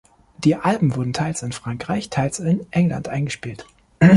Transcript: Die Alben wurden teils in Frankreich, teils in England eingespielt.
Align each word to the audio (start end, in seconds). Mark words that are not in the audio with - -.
Die 0.39 0.55
Alben 0.55 0.95
wurden 0.95 1.13
teils 1.13 1.43
in 1.43 1.51
Frankreich, 1.51 2.09
teils 2.09 2.39
in 2.39 2.65
England 2.71 3.07
eingespielt. 3.07 3.67